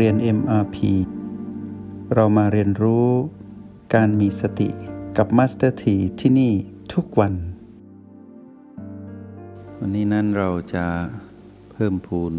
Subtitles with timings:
[0.00, 0.76] เรียน MRP
[2.14, 3.08] เรามาเรียนรู้
[3.94, 4.68] การมีสติ
[5.16, 6.52] กับ Master T ที่ที่นี่
[6.94, 7.34] ทุกวัน
[9.78, 10.86] วันนี้นั้นเราจะ
[11.72, 12.34] เพิ่มพูน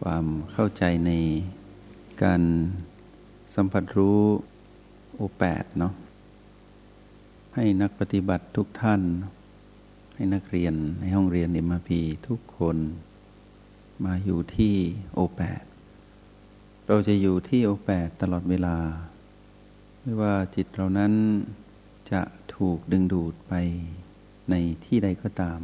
[0.00, 1.10] ความเข้าใจใน
[2.22, 2.42] การ
[3.54, 4.20] สัมผัสรู้
[5.14, 5.92] โอแปดเนาะ
[7.54, 9.00] ให้นักปฏิบัติทุกท่าน
[10.14, 11.90] ให้นักเรียนในห้องเรียน MRP
[12.28, 12.76] ทุกคน
[14.04, 14.74] มาอยู่ที่
[15.14, 15.62] โอแปด
[16.88, 18.76] เราจะอยู่ที่โอแปดตลอดเวลา
[20.00, 21.12] ไม่ว่าจิตเรานั้น
[22.12, 22.22] จะ
[22.54, 23.54] ถูกดึงดูดไป
[24.50, 25.60] ในที่ใดก็ตาม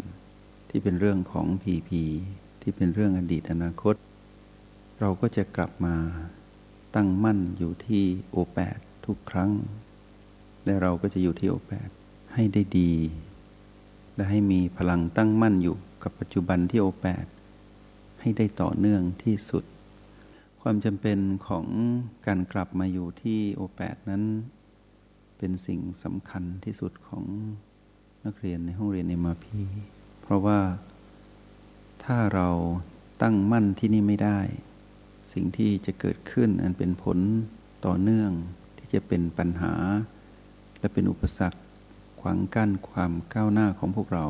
[0.68, 2.02] ที่เป็นเรื่องของผีผี
[2.60, 3.96] ที่เป็นเรื่องอดีตอนาคต
[5.00, 5.96] เราก็จะกลับมา
[6.94, 9.50] ตั้งมั่นอยู่ที่โอแปดทุกครั้ง
[10.64, 11.88] และเราก็จะอยู่ที่โอแปด
[12.34, 12.92] ให้ได้ดี
[14.14, 17.26] และให้มีพลังตั้งมั่นอยู่กับปัจจุบันที่โอแปด
[18.20, 19.64] ให้ได้ต่อเนื่องที่สุด
[20.70, 21.66] ความจำเป็นของ
[22.26, 24.22] การกลับมาอยู่ที่โอแปดนั้น
[25.38, 27.24] เป็นสิ่งสำคัญที่สุดของ
[28.24, 29.60] นักเรียนในห้องเรียนเอ็มพี
[30.22, 30.60] เพราะว่า
[32.04, 32.48] ถ้าเรา
[33.22, 34.40] ตั้งมั่นที่นี่ไม่ได้
[35.32, 37.18] สิ่งที่จะเกิดขึ้นอันเป็นผล
[37.86, 38.30] ต่อเนื่อง
[38.78, 39.74] ที่จะเป็นปัญหา
[40.78, 41.60] และเป็นอุปสรรค
[42.20, 44.26] ขวางกั้นความก้าวหน้าของพวกเรา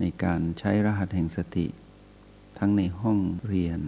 [0.00, 1.66] ในการใช้รหัสแห่งสติ
[2.58, 3.82] ทั้งในห้องเรียน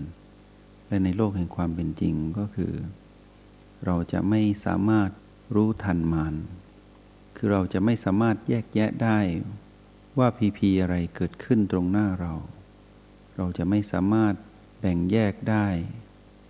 [0.91, 2.73] และในโลกแห่งความเป็นจริงก็คือ
[3.87, 5.11] เราจะไม่สามารถ
[5.55, 6.35] รู้ทันมาน
[7.37, 9.19] คือเราจะไม่สามารถแยกแยะได้
[10.19, 12.35] ว่าพีพีอะไรเกิดขึ้นตรงหน้าเรา
[13.37, 14.35] เราจะไม่สามารถ
[14.81, 15.67] แบ่งแยกได้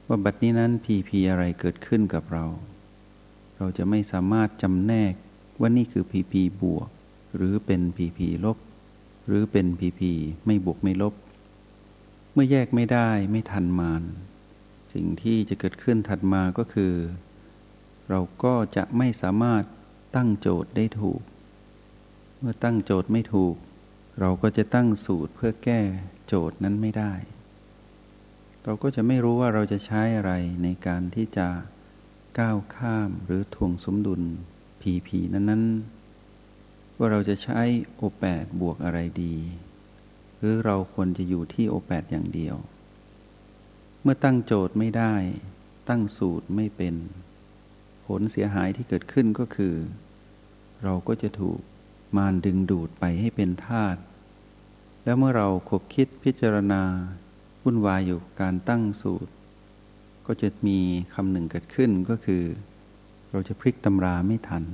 [0.07, 2.47] ว่าบัดนี้นั้นพีพีอะไรเกิดขึ้นกับเรา
[3.57, 5.15] เราจะไม่สามารถจำแนก
[5.61, 6.89] ว่านี่คือพีพีบวก
[7.37, 8.59] หรือเป็นพีพีลบ
[9.27, 10.13] หรือเป็นพีพี
[10.47, 11.15] ไม่บวกไม่ลบ
[12.33, 14.03] เมื่อแยกไม่ได้ไม่ทันมาน
[14.93, 16.95] สิ่งที่จะเกิดขึ้นถัดมาก็คือ
[18.11, 19.63] เราก็จะไม่สามารถ
[20.17, 21.21] ตั้งโจทย์ได้ถูก
[22.39, 23.55] เมื่อตั้งโจทย์ไม่ถูก
[24.21, 25.81] เราก็จะตั้งสูตรเพื่อแก้
[26.27, 27.13] โจทย์นั้นไม่ได้
[28.65, 31.49] เราก็จะไม่รู้ว่าเราจะใช้อะไรในการที่จะ
[32.39, 34.23] ก้าวข้ามหรือทวงสมดุล
[34.81, 37.61] ผีผีนั้นๆ ว่าเราจะใช้
[37.97, 39.37] โอแปดบวกอะไรดี
[40.39, 42.57] หรือเราควรจะอยู่ที่โอแปดอย่างเดียว
[44.03, 45.15] เมื่อตั้งโจทย์ไม่ได้
[45.89, 46.95] ตั้งสูตรไม่เป็น
[48.07, 49.75] ผลเสียหายที่เกิดขึ้นก็คือ
[50.85, 51.61] เราก็จะถูก
[52.17, 53.97] มารดึงดูดไปให้เป็นทาส
[55.05, 56.83] แล้วเมื่อเราคบคิดพิจารณา
[57.63, 59.33] วุ่นวายอยู่การตั้งสูตร
[60.27, 60.79] ก็จะมี
[61.15, 62.45] คำหนึ่งเกิดขึ้นก็คือ
[63.31, 64.65] เราจะพลิกตำราไม่ทัน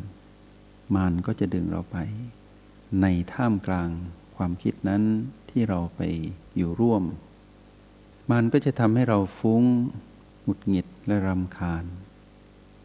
[0.94, 1.96] มารก็จะดึงเราไป
[3.02, 3.90] ในท่ามกลาง
[4.36, 5.02] ความคิดนั้น
[5.50, 6.00] ที่เราไป
[6.56, 7.02] อยู่ร่วม
[8.32, 9.62] มันก็จะทำให้เราฟุ้ง
[10.42, 11.84] หงุดหงิดและรำคาญ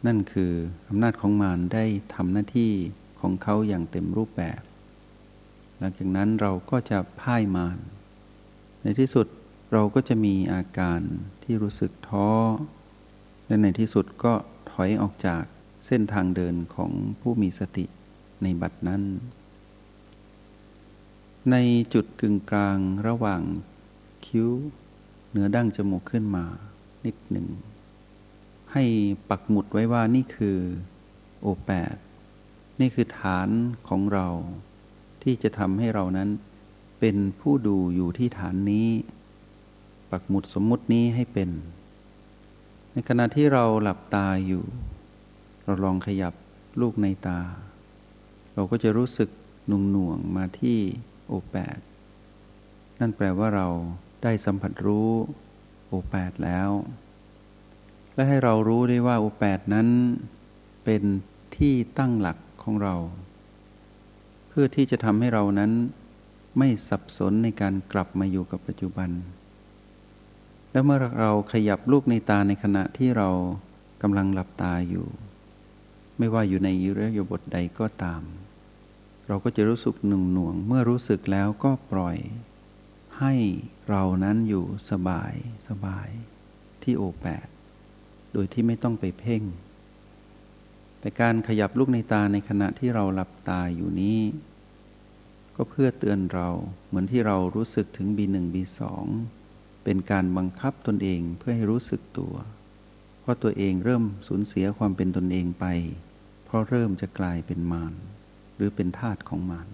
[0.06, 0.52] นั่นคือ
[0.88, 2.72] อำนาจของมารได้ทำหน้าที่
[3.20, 4.60] ของเขาอย่างเต็มรูปแบบ
[5.78, 7.78] หลังจากนั้นเราก็จะพ่ายมาร
[8.82, 9.26] ในที่สุด
[9.72, 11.00] เราก็จะมีอาการ
[11.42, 12.28] ที่รู้สึกท้อ
[13.46, 14.34] และในที่สุดก็
[14.70, 15.42] ถอยออกจาก
[15.86, 17.84] เส้นทางเดินของผู้มีสติ
[18.42, 19.02] ในบัดนั้น
[21.50, 21.56] ใน
[21.94, 23.42] จุดกึ่งกลางระหว่าง
[24.26, 24.48] คิ้ว
[25.32, 26.44] เหนือดั้งจมูกขึ้นมา
[27.06, 27.48] นิดหนึ่ง
[28.72, 28.84] ให้
[29.30, 30.58] ปักหมุดไว้ว่านี่คือ
[31.40, 31.94] โอแปด
[32.80, 33.48] นี่คือฐาน
[33.88, 34.28] ของเรา
[35.22, 36.28] ที่จะทำให้เรานั้น
[37.00, 38.88] เป็นผู้ดูอยู่ที่ฐานนี้
[40.10, 41.50] ปักหมุดสมมุตินี้ให้เป็น
[42.92, 44.64] ในขณะที่เราหลับตาอยู่
[45.64, 46.34] เราลองขยับ
[46.80, 47.40] ลูกในตา
[48.54, 49.28] เราก็จะรู้สึก
[49.70, 50.78] นุ่งหน่วงมาที่
[51.26, 51.78] โอแปด
[53.00, 53.68] นั่นแปลว่าเรา
[54.22, 55.10] ได้สัมผัสรู้
[55.86, 56.70] โอแปดแล้ว
[58.14, 59.88] และให้เรารู้ได้ว่าโอแปดนั้น
[60.84, 61.02] เป็น
[61.56, 62.94] ที่ตั้งหลักของเรา
[64.48, 65.72] เพื่อที่จะทำให้เรานั้น
[66.58, 69.10] ไม่สับสนในการกลับมาอยู่กับปัจจุบัน
[70.72, 73.28] แล้วเมื่อเราขยับลูกในตาในขณะที่เรา
[74.02, 75.06] กำลังหลับตาอยู่
[76.18, 78.22] ไม่ว่าอยู่ในยุรยบทใดก็ตาม
[79.28, 82.16] เราก็จะรู้สึกหนุ่งหน่วง เมื่อรู้สึกแล้วก็ปล่อย
[83.18, 83.34] ให้
[83.88, 85.34] เรานั้นอยู่สบาย
[85.68, 86.08] สบาย
[86.82, 87.46] ที่โอแปด
[88.32, 89.42] โดยที่ไม่ต้องไปเพ่ง
[91.00, 94.20] แต่การขยับลูกในตาในขณะที่เราหลับตาอยู่นี้
[95.56, 96.48] ก็เพื่อเตือนเรา
[96.86, 99.04] เหมือนที่เรารู้สึกถึงบีหนึ่งบีสอง
[99.84, 102.34] เป็นการบังคับตนเองเพื่อให้รู้สึกตัว
[103.20, 105.64] เพราะตัวเองเริ่มสูญเสียความเป็นตนเองไป
[106.44, 107.94] เพราะเริ่มจะกลายเป็นมาร
[108.56, 109.68] หรือเป็นธาตุของมัน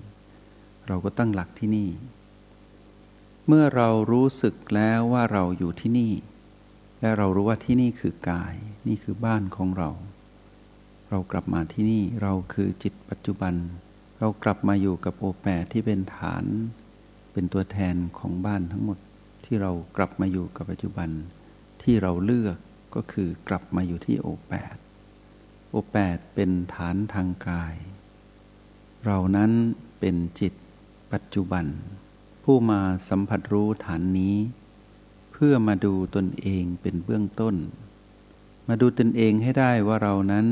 [0.86, 1.90] เราก็ตั้งหลักที่นี่
[3.50, 6.12] เมื่อเรารู้สึกแล้วว่าเราอยู่ที่นี่
[7.00, 8.54] และเรารู้ว่าที่นี่คือกาย
[8.86, 9.90] นี่คือบ้านของเรา
[11.10, 13.54] เรากลับมาที่นี่เราคือจิตปัจจุบัน
[14.18, 16.44] เรากลับมาอยู่กับโอแปดที่เป็นฐาน
[17.32, 18.98] เป็นตัวแทนของบ้านทั้งหมด
[19.44, 21.10] ที่เรากลับมาอยู่กับปัจจุบัน
[21.82, 22.56] ที่เราเลือก
[22.94, 24.76] ก็คือกลับมาอยู่ที่โอแปด
[25.70, 27.74] โอแปดเป็นฐานทางกาย
[29.04, 29.50] เรานั้น
[30.00, 30.52] เป็นจิต
[31.12, 31.66] ปัจจุบัน
[32.50, 34.36] ผู้มาสัมผัสรู้ฐานนี้
[35.32, 37.56] เพื่อมาดูตนเองเป็นเบื้องต้น
[38.68, 40.46] มาดูตนเองให้ได้ว่าเรานั้น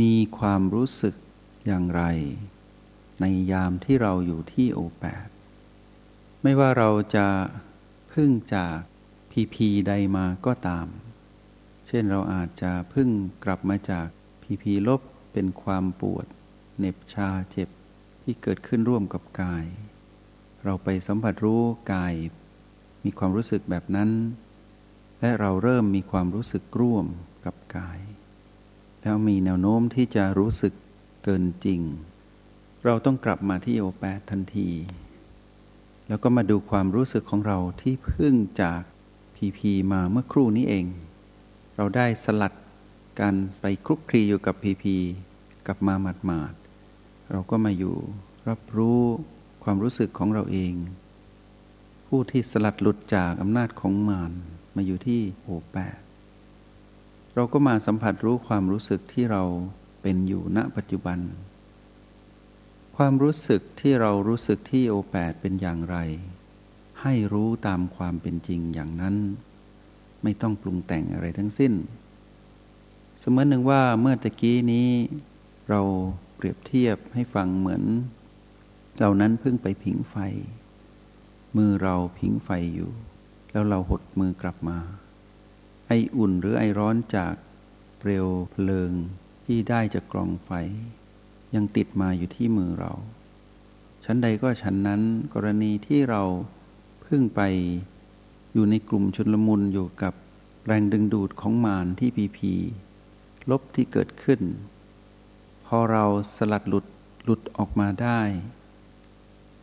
[0.00, 1.14] มีความรู้สึก
[1.66, 2.02] อย่างไร
[3.20, 5.28] ในยามที่เราอยู่ที่โอแปด
[6.42, 7.26] ไม่ว่าเราจะ
[8.12, 8.76] พึ่งจาก
[9.30, 10.86] พีพีใดมาก็ตาม
[11.86, 13.08] เช่นเราอาจจะพึ่ง
[13.44, 14.06] กลับมาจาก
[14.42, 15.00] พีพีลบ
[15.32, 16.26] เป็นความปวด
[16.78, 17.68] เหน็บชาเจ็บ
[18.22, 19.66] ที่เกิดขึ้นร่วมกับกาย
[20.66, 22.14] เราไปสัมผัสรู้กาย
[23.04, 24.10] มีความรู้สึกแบบนั้น
[25.20, 27.06] และเราเริ่มมีความรู้สึกร่วม
[27.44, 28.00] กับกาย
[29.02, 30.74] แล้วมีแนวโน้มที่จะรู้สึก
[31.24, 31.80] เกินจริง
[32.84, 34.70] เราต้องกลับมาที่โอแปดทันที
[36.08, 38.80] แล้วก็มาดูความรู้สึกของเราที่เพิ่งจาก
[39.36, 40.86] พีพีมาเมื่อครู่นี้เอง
[41.76, 42.52] เราได้สลัด
[43.20, 44.96] การไปคลุกคลีอยู่กับพีพี
[45.66, 46.52] กลับมาหมาดหมาด
[47.30, 47.96] เราก็มาอยู่
[48.48, 49.02] รับรู้
[49.68, 50.74] ความรู้สึกของเราเอง
[52.08, 54.32] ผู้ที่สลัดหลุดจากอำนาจของมาร
[54.76, 55.98] มาอยู่ที่โอแปด
[57.34, 59.42] เราก็มาสัมผัสรู้ความรู้สึกที่เรา
[60.02, 61.18] เป็นอยู่ณปัจจุบัน
[62.96, 65.96] ความรู้สึกที่เรารู้สึกที่โอแปดเป็นอย่างไร
[67.02, 69.16] ให้รู้ตามความเป็นจริงอย่างนั้น
[70.22, 71.72] ไม่ต้องปรุงแต่งอะไรทั้งสิ้น
[73.18, 74.88] เสมือนหนึ่งว่าเมื่อตะกี้นี้
[75.68, 75.80] เรา
[76.36, 77.84] เปรียบเทียบให้ฟังเหมือน
[78.98, 80.16] เรานั้นเพิ่งไปผิงไฟ
[81.56, 82.92] มือเราผิงไฟอยู่
[83.50, 84.78] แล้วเราหดมือกลับมา
[85.86, 87.34] ไออุ่นหรือไอร้อนจาก
[87.98, 88.90] เปลวเพลิง
[89.44, 90.50] ที่ได้จากกรองไฟ
[91.54, 92.92] ยังติดมาอยู่ที่มือเรา
[94.04, 95.02] ชั้นใดก็ชั้นนั้น
[95.34, 96.22] กรณีที่เรา
[97.02, 97.40] เพิ่งไป
[98.52, 100.14] อยู่ในกลุ่มชนลมุนอยู่กับ
[100.66, 102.54] แรงดึงดูดของมารที่พีพี
[103.50, 104.40] ลบที่เกิดขึ้น
[105.66, 106.04] พอเรา
[106.36, 106.86] สลัดหลุด
[107.24, 108.20] หลุดออกมาได้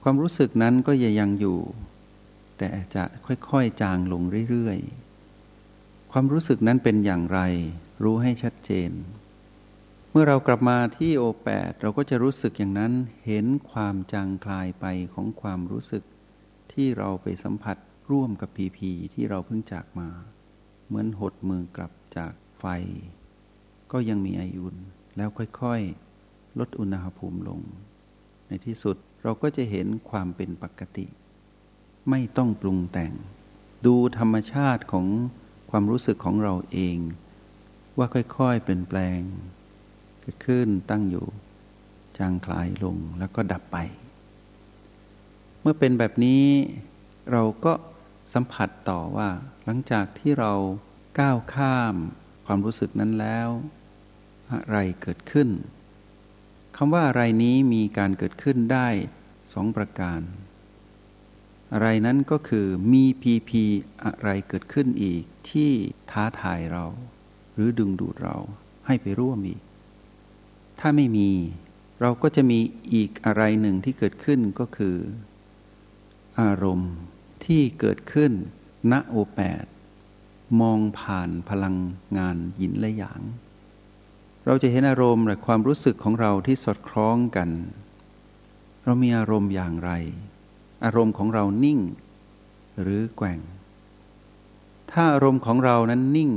[0.03, 1.59] ความรู้สึกนั้นก็ยังอยู่
[2.57, 7.39] แต่จะค่อยๆจางลงเรื่อยๆ ความรู้สึกนั้นเป็นอย่างไร
[8.03, 8.91] รู้ให้ชัดเจน
[10.11, 12.93] เมื่อเรากลับมาที่โอแปดเราก็จะรู้สึกอย่างนั้น
[13.27, 16.03] เห็นความจางคลายไปของความรู้สึก
[16.73, 17.77] ที่เราไปสัมผัส
[18.11, 20.09] ร่วมกับพีพีที่เราเพิ่งจากมา
[20.87, 22.65] เหมือนหดมือกลับจากไฟ
[23.91, 24.77] ก็ยังมีไออุ่น
[25.17, 27.61] แล้วค่อยๆ ลดอุณหภูมิลง
[28.65, 31.05] ที่สุดเราก็จะเห็นความเป็นปกติ
[32.09, 33.13] ไม่ต้องปรุงแต่ง
[33.85, 35.07] ดูธรรมชาติของ
[35.69, 36.97] ความรู้สึกของเราเอง
[37.97, 39.19] ว่าค่อยๆเปลี่ยนแปลง
[40.21, 41.25] เกิดขึ้นตั้งอยู่
[42.17, 43.77] จางคลายลงแล้วก็ดับไป
[45.61, 46.45] เมื่อเป็นแบบนี้
[47.31, 47.73] เราก็
[48.33, 49.29] สัมผัสต่อว่า
[49.63, 50.53] หลังจากที่เรา
[51.19, 51.95] ก้าวข้าม
[52.45, 53.49] ความรู้สึกนั้นแล้ว
[54.51, 55.49] อะไรเกิดขึ้น
[56.75, 58.87] คำว่าอะไรนี้มีการเกิดขึ้นได้
[59.53, 60.21] สองประการ
[61.73, 63.63] อะไรนั้นก็คือมีพีพี
[64.03, 65.71] อะไรเกิดขึ้นอีกที่
[66.11, 66.85] ท้าทายเรา
[67.53, 68.37] หรือดึงดูดเรา
[68.85, 69.61] ให้ไปร่วมอีก
[70.79, 71.31] ถ้าไม่มี
[72.01, 72.59] เราก็จะมี
[72.93, 74.97] อีกอะไรหนึ่งที่เกิดขึ้นก็คือ
[76.41, 76.93] อารมณ์
[77.45, 78.31] ที่เกิดขึ้น
[78.91, 79.65] ณโอแปด
[80.61, 81.75] มองผ่านพลัง
[82.17, 83.21] งานหยินและหยาง
[84.45, 87.49] เราจะเห็นอารมณ์และความรู้สึกของเราที่สอดคล้องกัน
[88.83, 89.91] เรามีอารมณ์อย่างไร
[90.85, 91.79] อารมณ์ของเรานิ่ง
[92.81, 93.39] หรือแกว่ง
[94.91, 96.31] ถ้าอารมณ์ของเรานั้นนิ่ง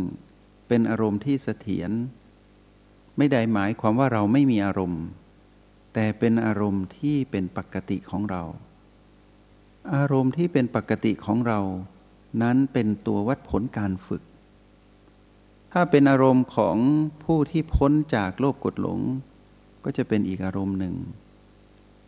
[0.68, 1.90] เป็นอารมณ์ที่เสถียร
[3.16, 5.02] ไม่ได้หมายความว่าเราไม่มีอารมณ์
[5.94, 8.42] แต่เป็นอารมณ์ที่เป็นปกติของเรา
[9.94, 11.60] อารมณ์ที่เป็นปกติของเรา
[12.42, 14.22] นั้นเป็นตัววัดผลการฝึก
[15.72, 16.76] ถ้าเป็นอารมณ์ของ
[17.24, 19.00] ผู้ที่พ้นจากโลภกดหลง
[19.84, 20.94] ก็จะเป็นอีกอารมณ์หนึ่ง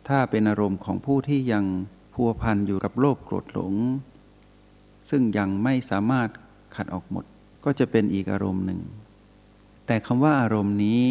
[0.07, 1.65] ถ้าเป็นอารมณ์ของผู้ที่ยัง
[2.13, 3.73] พัวพันอยู่กับโลภโกรธหลง
[5.09, 6.29] ซึ่งยังไม่สามารถ
[6.75, 7.25] ขัดออกหมด
[7.65, 8.81] ก็จะเป็นอีกอารมณ์หนึ่ง
[9.85, 11.03] แต่คำว่าอารมณ์นี้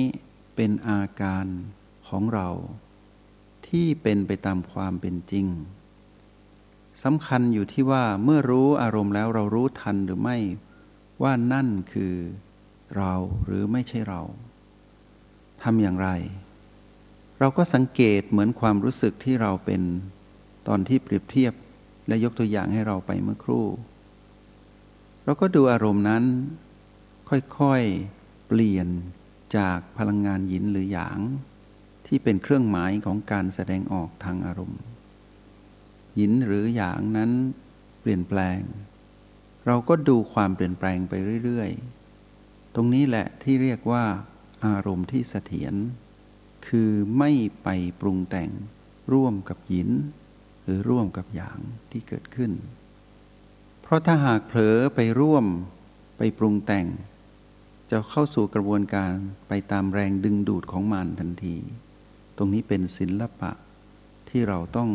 [0.57, 1.47] เป็นอาการ
[2.09, 2.49] ของเรา
[3.69, 5.47] ที่เป็นไปตามความเป็นจริง
[7.03, 10.37] สำคัญอยู่ที่ว่าเมื่อรู้อารมณ์แล้วเรารู้ทันหรือไม่
[11.23, 12.15] ว่านั่นคือ
[12.97, 13.13] เรา
[13.45, 14.21] หรือไม่ใช่เรา
[15.63, 16.09] ทำอย่างไร
[17.39, 19.83] เราก็สังเกตเหมือนความรู้สึกที่เราเป็น
[20.69, 21.53] ตอนที่เปรียบเทียบ
[22.09, 23.67] และยกตัวอย่างให้เราไปเมื่อครู่
[25.25, 26.25] เราก็ดูอารมณ์นั้น
[27.59, 28.89] ค่อยๆเปลี่ยน
[29.57, 31.19] จากพลังงานหยินหรือหยาง
[32.07, 34.81] ที่เป็นเครื่องหมายของการแสดงออกทางอารมณ์
[36.17, 37.31] หยินหรือหยางนั้น
[38.01, 38.59] เปลี่ยนแปลง
[39.69, 44.05] เราก็ดูความเปลี่ยนแปลงไปเรื่อยๆ ตรงนี้แหละที่เรียกว่า
[44.67, 45.75] อารมณ์ที่เสถียร
[46.67, 47.31] คือไม่
[47.63, 47.69] ไป
[48.01, 48.51] ปรุงแต่ง
[49.13, 49.91] ร่วมกับหยิน
[50.63, 51.59] หรือร่วมกับหยาง
[51.91, 52.53] ที่เกิดขึ้น
[53.83, 55.45] เพราะถ้าหากเผลอไปร่วม
[56.19, 56.87] ไปปรุงแต่ง
[57.91, 59.13] จะเข้าสู่กระบวนการ
[59.49, 61.57] ไปตามแรงดึงดูดของมันทันที
[62.37, 63.51] ตรงนี้เป็นศิลปะ
[64.29, 64.91] ที่เราต้อง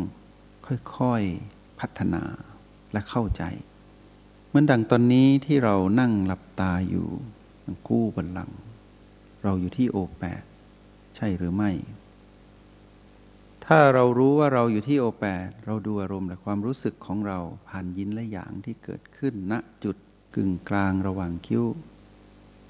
[0.97, 2.23] ค่อยๆพัฒนา
[2.91, 3.43] และเข้าใจ
[4.53, 7.07] เหมือนดังตอนนี้ที่เรานั่งหลับตาอยู่
[7.87, 8.51] กู้บันลัง
[9.43, 10.43] เราอยู่ที่โอแปด
[11.15, 11.71] ใช่หรือไม่
[13.65, 19.95] ถ้าเรารู้ว่าเราอยู่ที่โอแปดเราดูอารมณ์และความรู้สึกของเราผ่านยินและหยางที่เกิดขึ้นณจุด
[20.35, 21.65] กึ่งกลางระหว่างคิ้ว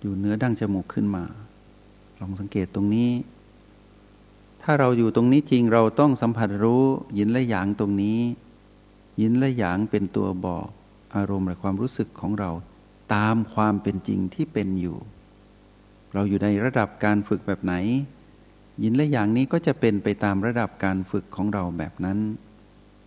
[0.02, 1.24] อยู่เนื้อดั้งจมูกขึ้นมา
[2.20, 3.12] ลองสังเกตตรงนี้
[4.64, 6.84] ถ้าเราอยู่ตรงนี้จริงเราต้องสัมผัสรู้
[7.18, 8.20] ยินและหยางตรงนี้
[9.22, 10.70] ยินและหยางเป็นตัวบอก
[11.16, 12.52] อารมณ์และความรู้สึกของเรา
[13.16, 14.98] ตามความเป็นจริงที่เป็นอยู่
[16.14, 17.74] เราอยู่ในระดับการฝึกแบบไหน
[18.84, 22.20] ยินและอย่างนี้ก็จะเป็นไปตามระดับการฝึกของเราแบบนั้น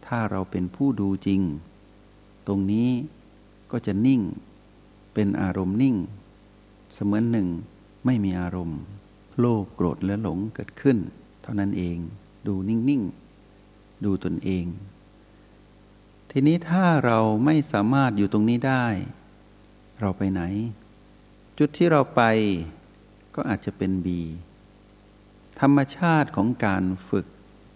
[0.07, 1.41] ถ้าเราเป็นผู้ดูจริง
[2.47, 2.89] ตรงนี้
[3.73, 4.21] ก็จะนิ่ง
[5.15, 5.97] เป็นอารมณ์นิ่ง
[6.95, 7.49] เสมือนหนึ่ง
[8.07, 8.81] ไม่มีอารมณ์
[9.39, 10.99] โลภโกรธและหลงเกิดขึ้น
[11.43, 11.97] เท่านั้นเอง
[12.47, 13.03] ดูนิ่ง
[13.53, 14.65] ๆ ดูตนเอง
[16.39, 18.87] ทีนี้ถ้าเราไม่สามารถอยู่ตรงนี้ได้
[20.01, 20.43] เราไปไหน
[21.59, 22.23] จุดที่เราไป
[23.35, 24.21] ก็อาจจะเป็นบี
[25.61, 27.27] ธรรมชาติของการฝึก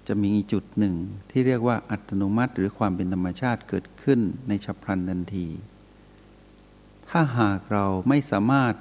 [0.09, 0.97] จะมีจุดหนึ่ง
[1.31, 5.47] ที่เรียกว่าอัตโนมัติหรือความเป็นธรรมชาติเกิดขึ้นในฉับพลันทันที
[7.09, 8.75] ถ้าหากเราไม่สามารถ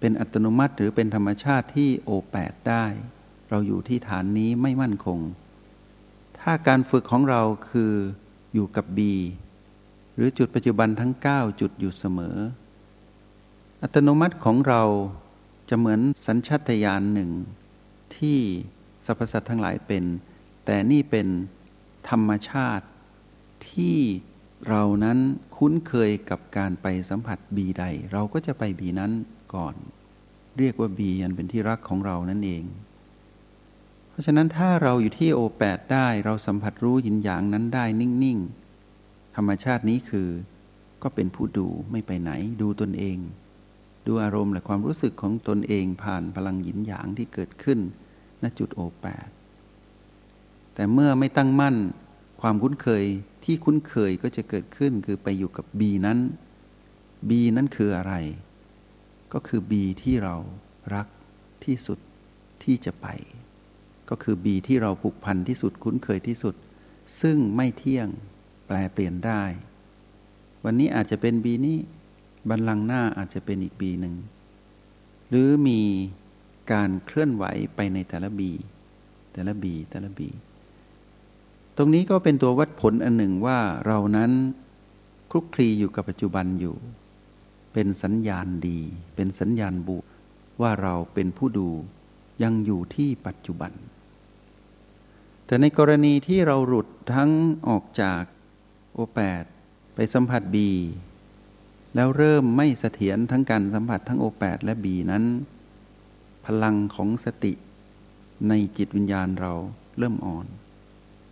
[0.00, 2.84] เป็นอัตโนมัติหรือเป็นธรรมชาติที่โอแปดได้
[3.48, 5.20] เราอยู่ที่ฐานนี้ไม่มั่นคง
[6.40, 7.92] ถ้าการฝึกของเราคือ
[8.54, 9.14] อยู่กับบี
[10.14, 12.36] หรือจุดปัจจุบันทั้ง 9 จุดอยู่เสมอ
[13.82, 14.82] อัตโนมัติของเรา
[15.68, 17.30] จะเหมือนสัญชาตญาณหนึ่ง
[18.16, 18.38] ที่
[19.04, 20.04] สรรพสัตว์ทั้งหลายเป็น
[20.64, 21.28] แต่นี่เป็น
[22.08, 22.86] ธรรมชาติ
[23.70, 23.98] ที่
[24.68, 25.18] เรานั้น
[25.56, 29.12] คุ้นเคยกับการไปสัมผัสบีใด เราก็จะไปบีนั้น
[29.54, 29.74] ก่อน
[30.58, 32.64] เรียกว่าบีอันเป็นที่รักของเรานั่นเอง
[34.14, 38.38] เพราะฉะนั้นถ้าเราอยู่ที่โอแปดได้เราสัมผัสรู้ยินหยางนั้นได้นิ่ง
[38.86, 40.28] ๆ ธรรมชาตินี้คือ
[41.02, 42.30] ก็เป็นผู้ดูไม่ไปไหน
[42.60, 43.18] ดูตนเอง
[44.06, 47.78] ดูอารมณ์และความรู้สึกของตนเองผ่านพลังหยินหยางที่เกิดขึ้น
[48.42, 49.28] ณจุดโอแปด
[50.74, 51.76] แต่เมื่อไม่ตั้งมั่น
[52.40, 53.04] ความคุ้นเคย
[53.44, 56.18] ที่คุ้นเคยก็จะเกิดขึ้นคือไปอยู่กับบีนั้น
[57.28, 58.14] บีนั้นคืออะไร
[59.32, 60.36] ก็คือบีที่เรา
[60.94, 61.06] รัก
[61.64, 61.98] ที่สุด
[62.62, 63.08] ที่จะไป
[64.10, 66.54] ก็คือบีที่เราผูกพันที่สุดคุ้นเคยที่สุด
[67.20, 68.08] ซึ่งไม่เที่ยง
[68.66, 69.42] แปลเปลี่ยนได้
[70.64, 71.78] วันนี้อาจจะเป็นบีนี้
[72.48, 74.14] บัลลังก์หน้าอาจจะเป็นอีกบีหนึ่ง
[75.28, 75.80] หรือมี
[76.72, 77.44] การเคลื่อนไหว
[77.76, 78.50] ไปในแต่ละบี
[79.32, 80.28] แต่ละบีแต่ละบี
[81.76, 84.30] ตรงนี้ก็เป็นตัววัดผลอันหนึ่งว่าเรานั้น
[85.30, 86.76] คลุกคลีอยู่กับปัจจุบันอยู่
[87.72, 88.78] เป็นสัญญาณดี
[89.14, 89.98] เป็นสัญญาณบุ
[90.60, 91.68] ว่าเราเป็นผู้ดู
[92.42, 93.72] ยังอยู่ที่ปัจจุบัน
[95.46, 97.30] แต่ในกรณีที่เราหลุดทั้ง
[97.68, 98.22] ออกจาก
[98.92, 99.44] โอแปด
[99.94, 100.70] ไปสัมผัสบี
[101.94, 105.24] แล้วเริ่มไม่เสถียรทั้งการสัมผัสทั้งโอแปดและบีนั้น
[106.46, 107.52] พลังของสติ
[108.48, 109.52] ในจิตวิญญาณเรา
[109.98, 110.46] เริ่มอ่อน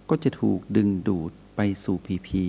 [0.09, 2.45] ก็จะถูกดึงดูดไปสู่พีพี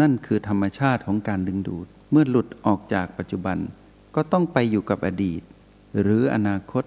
[0.00, 3.58] นั่นคือธรรมชาติของการดึงดูด เมื่อหลุดออกจากปัจจุบัน
[4.14, 5.42] ก็ต้องไปอยู่กับอดีต
[6.00, 6.84] หรืออนาคต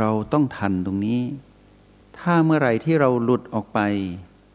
[0.00, 1.20] เราต้องทันตรงนี้
[2.18, 3.80] ถ้าเมื่อไหร่ที่เราหลุดออกไป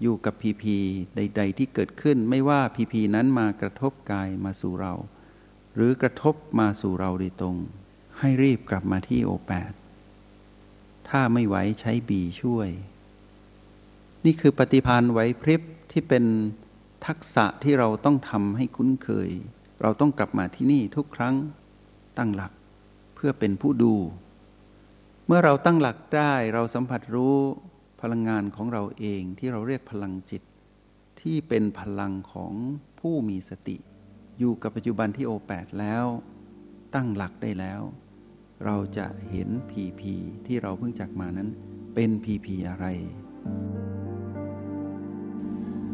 [0.02, 0.78] อยู่กับพีพี
[1.16, 4.94] ใด ๆ ที่เกิดขึ้นไม่ว่าพีพีนั้นมากระทบกายมาสู่เรา
[5.76, 7.58] หรือกระทบมาสู่เราโดยตรง
[8.20, 9.72] ให้รีบกลับมาที่โอแปด
[11.10, 12.70] ถ้าไม่ไหวใช้บีช่วย
[14.26, 15.62] นี่คือปฏิพานไหวพริบ
[15.92, 16.26] ที่เป็น
[17.06, 19.30] ทักษะที่เราต้องทำให้คุ้นเคย
[19.82, 21.36] เราต้องกลับมาที่นี่ทุกครั้ง
[22.18, 22.52] ตั้งหลัก
[23.16, 23.96] เพื่อเป็นผู้ดู
[25.28, 27.38] เมื่อเราตั้งหลักได้เราสัมผัสรู้
[28.02, 30.44] พลังงานของเราเองที่เราเรียกพลังจิต
[31.22, 32.54] ที่เป็นพลังของ
[33.00, 33.78] ผู้มีสติ
[34.40, 36.06] อยู่กับปัจจุบันที่โอแปดแล้ว
[36.96, 37.82] ตั้งหลักได้แล้ว
[38.66, 40.14] เราจะเห็นพีพี
[40.46, 41.50] ที่เราเพิ่งจักมานั้น
[41.96, 42.86] เป็นพีพีอะไร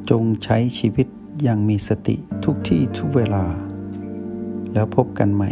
[0.09, 1.07] จงใช้ชีวิต
[1.43, 3.45] อย่างมีสติทุกที่ทุกเวลา
[4.73, 5.51] แล้วพบกันใหม่